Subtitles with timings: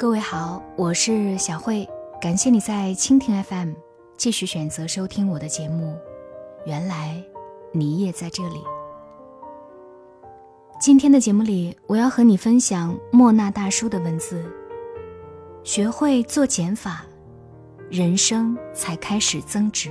[0.00, 1.86] 各位好，我是小慧，
[2.22, 3.74] 感谢你在蜻蜓 FM
[4.16, 5.94] 继续选择收听我的节目。
[6.64, 7.22] 原来
[7.70, 8.62] 你也在这里。
[10.80, 14.42] 今天的节目里，我要和你分享莫那大叔的文字：
[15.64, 17.04] 学会做减法，
[17.90, 19.90] 人生才开始增值。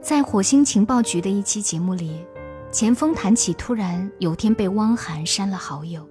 [0.00, 2.24] 在火星情报局的一期节目里，
[2.72, 6.02] 钱枫谈起突然有天被汪涵删了好友。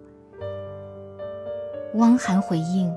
[1.96, 2.92] 汪涵回应：“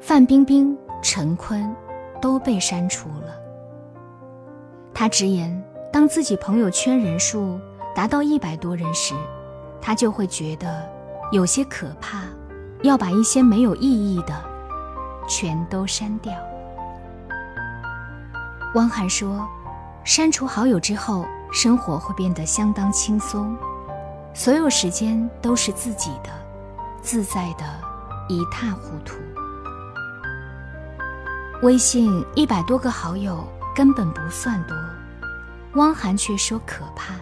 [0.00, 1.74] 范冰冰、陈坤
[2.20, 3.36] 都被删除了。”
[4.94, 5.60] 他直言，
[5.92, 7.58] 当自己朋友圈人数
[7.96, 9.14] 达到一百多人时，
[9.80, 10.88] 他就会觉得
[11.32, 12.22] 有些可怕，
[12.82, 14.32] 要把一些没有意义的
[15.26, 16.32] 全都删掉。
[18.76, 19.44] 汪涵说
[20.04, 23.56] ：“删除好友之后，生活会变得相当轻松，
[24.32, 26.30] 所有时间都是自己的，
[27.02, 27.64] 自在的。”
[28.32, 29.16] 一塌糊涂。
[31.62, 34.76] 微信一百多个好友根本不算多，
[35.74, 37.14] 汪涵却说可怕。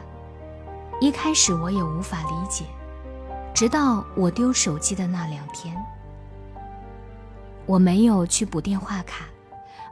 [1.00, 2.64] 一开始我也无法理解，
[3.52, 5.76] 直到我丢手机的那两天，
[7.66, 9.26] 我没有去补电话卡，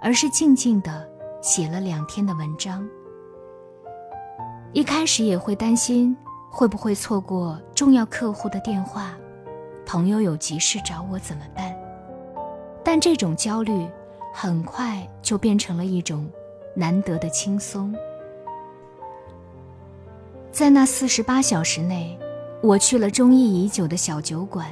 [0.01, 1.07] 而是静静的
[1.43, 2.87] 写了两天的文章。
[4.73, 6.15] 一开始也会担心
[6.51, 9.13] 会不会错过重要客户的电话。
[9.89, 11.75] 朋友有急事找我怎么办？
[12.85, 13.89] 但这种焦虑
[14.35, 16.29] 很快就变成了一种
[16.75, 17.95] 难得的轻松。
[20.53, 22.19] 在那四十八小时内，
[22.63, 24.67] 我去了中意已久的小酒馆，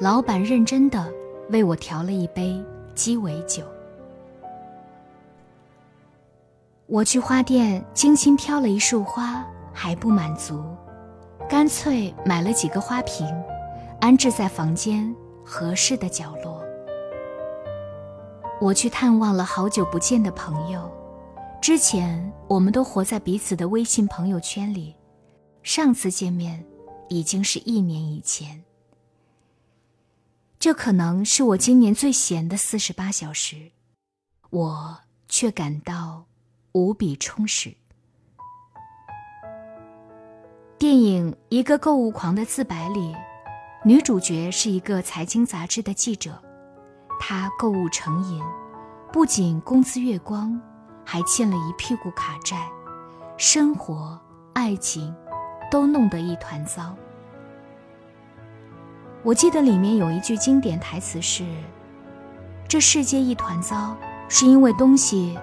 [0.00, 1.08] 老板认真的
[1.50, 2.60] 为我调了一杯
[2.96, 3.62] 鸡尾酒。
[6.86, 10.64] 我去花店精心挑了一束花，还不满足，
[11.48, 13.24] 干脆买了几个花瓶。
[14.02, 15.14] 安置在房间
[15.44, 16.60] 合适的角落。
[18.60, 20.90] 我去探望了好久不见的朋友，
[21.60, 24.96] 之前我们都活在彼此的微信朋友圈里，
[25.62, 26.64] 上次见面
[27.08, 28.64] 已经是一年以前。
[30.58, 33.70] 这可能是我今年最闲的四十八小时，
[34.50, 36.24] 我却感到
[36.72, 37.72] 无比充实。
[40.76, 43.14] 电影《一个购物狂的自白》里。
[43.84, 46.40] 女主角是一个财经杂志的记者，
[47.18, 48.40] 她购物成瘾，
[49.12, 50.60] 不仅工资月光，
[51.04, 52.68] 还欠了一屁股卡债，
[53.36, 54.16] 生活、
[54.52, 55.12] 爱情
[55.68, 56.94] 都弄得一团糟。
[59.24, 61.44] 我记得里面有一句经典台词是
[62.68, 63.96] ：“这世界一团糟，
[64.28, 65.36] 是因为东西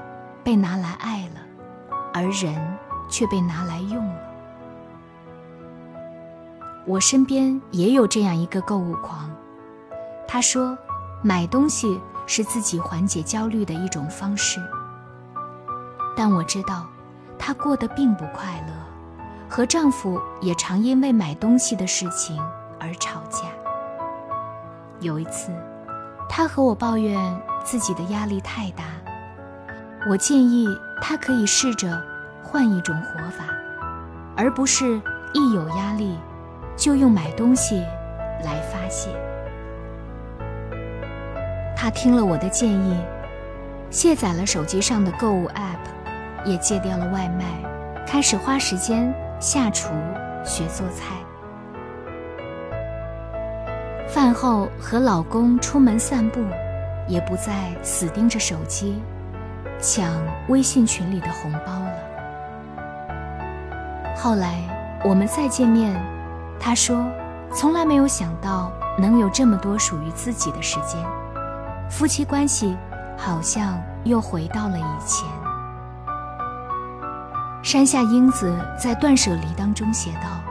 [0.45, 1.41] 被拿来爱了，
[2.13, 2.55] 而人
[3.09, 4.21] 却被拿来用了。”
[6.89, 9.29] 我身边也有这样一个购物狂，
[10.27, 10.75] 他说，
[11.21, 14.59] 买东西是自己缓解焦虑的一种方式。
[16.17, 16.87] 但我知道，
[17.37, 18.73] 她过得并不快乐，
[19.47, 22.41] 和丈夫也常因为买东西的事情
[22.79, 23.41] 而吵架。
[24.99, 25.51] 有一次，
[26.27, 28.85] 她和我抱怨自己的压力太大，
[30.09, 30.67] 我建议
[30.99, 32.01] 她可以试着
[32.41, 33.45] 换一种活法，
[34.35, 34.99] 而不是
[35.35, 36.17] 一有压力。
[36.79, 37.83] 就用买东西
[38.43, 39.09] 来发泄。
[41.75, 42.97] 他听了我的建议，
[43.89, 47.45] 卸载了手机上的购物 App，也戒掉了外卖，
[48.07, 49.89] 开始花时间下厨
[50.45, 51.15] 学做菜。
[54.07, 56.39] 饭后和老公出门散步，
[57.07, 59.01] 也不再死盯着手机，
[59.79, 60.11] 抢
[60.47, 61.93] 微信群里的红包了。
[64.15, 64.55] 后来
[65.03, 66.18] 我们再见面。
[66.59, 67.03] 他说
[67.55, 70.99] ：“从来没有想到能有这么多属于自己的时间，
[71.89, 72.77] 夫妻关系
[73.17, 75.27] 好像又回到了以前。”
[77.63, 80.41] 山下英子在《断舍离》当中写道：“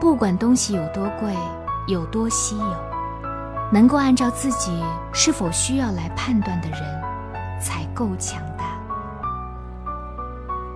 [0.00, 1.34] 不管东西有多贵，
[1.86, 2.76] 有多稀有，
[3.72, 4.82] 能够按照自己
[5.12, 6.80] 是否需要来判断的人，
[7.60, 8.64] 才够强大。”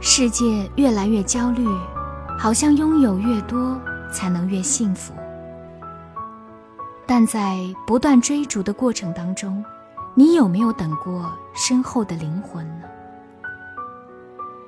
[0.00, 1.66] 世界越来越焦虑，
[2.38, 3.78] 好像拥有越多。
[4.12, 5.14] 才能越幸福，
[7.06, 9.64] 但在不断追逐的过程当中，
[10.14, 12.84] 你有没有等过身后的灵魂呢？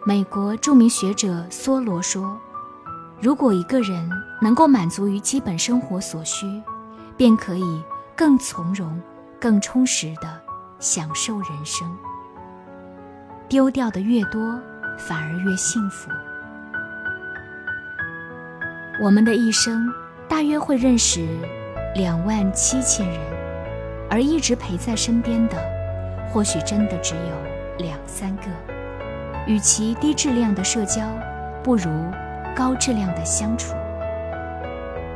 [0.05, 2.37] 美国著名学者梭罗说
[3.23, 4.11] ：“如果一个人
[4.41, 6.61] 能够满足于基本生活所需，
[7.17, 7.83] 便可以
[8.17, 9.01] 更从容、
[9.41, 10.41] 更充实的
[10.81, 11.89] 享受人生。
[13.49, 14.59] 丢掉的越多，
[14.99, 16.11] 反而越幸福。”
[19.01, 19.91] 我们的一生，
[20.29, 21.27] 大约会认识
[21.95, 23.19] 两万七千人，
[24.11, 25.57] 而一直陪在身边的，
[26.31, 28.43] 或许真的只有两三个。
[29.47, 31.09] 与其低质量的社交，
[31.65, 31.91] 不如
[32.55, 33.75] 高质量的相处。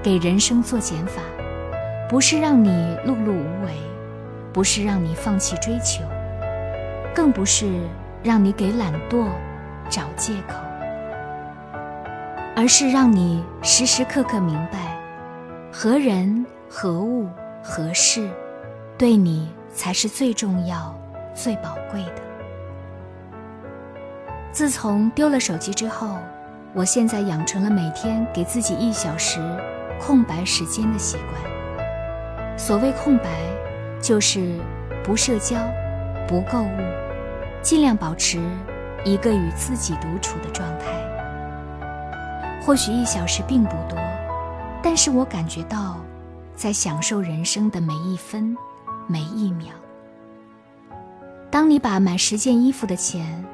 [0.03, 1.21] 给人生做减法，
[2.09, 2.71] 不是让你
[3.05, 3.73] 碌碌无为，
[4.55, 6.03] 不是让你放弃追求，
[7.15, 7.71] 更不是
[8.23, 9.29] 让你给懒惰
[9.91, 10.55] 找借口，
[12.59, 14.99] 而是让你时时刻刻明白，
[15.71, 17.29] 何人何物
[17.63, 18.31] 何事，
[18.97, 20.99] 对你才是最重要、
[21.35, 22.23] 最宝贵的。
[24.53, 26.17] 自从丢了手机之后，
[26.73, 29.39] 我现在养成了每天给自己一小时。
[29.99, 32.59] 空白时间的习惯。
[32.59, 33.25] 所谓空白，
[33.99, 34.59] 就是
[35.03, 35.57] 不社交，
[36.29, 36.79] 不购物，
[37.63, 38.39] 尽量保持
[39.07, 41.06] 一个与自己独处的状态。
[42.67, 43.97] 或许一小时并不多，
[44.83, 45.99] 但是我感觉到
[46.57, 48.57] 在享受人生的每一分、
[49.07, 49.69] 每一秒。
[51.49, 53.45] 当你把买十件衣服的钱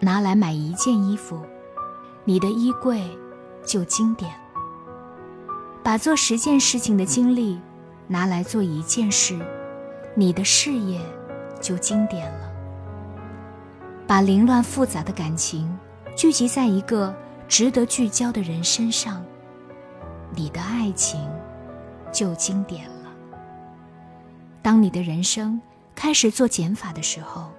[0.00, 1.40] 拿来买一件衣服，
[2.24, 3.02] 你的衣柜
[3.66, 4.30] 就经典。
[5.82, 7.60] 把做十件事情的精力
[8.06, 9.36] 拿来做一件事，
[10.14, 11.00] 你的事业
[11.60, 12.48] 就经典了。
[14.06, 15.76] 把凌乱复杂的感情
[16.14, 17.12] 聚集在一个
[17.52, 19.22] 值得聚焦的人身上，
[20.34, 21.20] 你的爱情
[22.10, 23.14] 就经典了。
[24.62, 25.60] 当你的人生
[25.94, 27.52] 开始做减法的时候，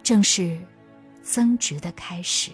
[0.00, 0.56] 正是
[1.24, 2.52] 增值的开始。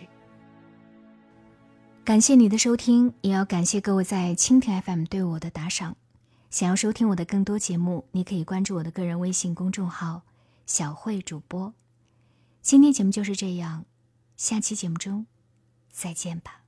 [2.03, 5.95] 感谢你的收听，也要感谢各位在蜻蜓 FM 对我的打赏。
[6.49, 10.23] 想要收听我的更多节目，你可以关注我的个人微信公众号
[10.65, 11.75] “小慧主播”。
[12.63, 13.85] 今天节目就是这样，
[14.39, 15.27] 下期节目中
[15.91, 16.62] 再见吧。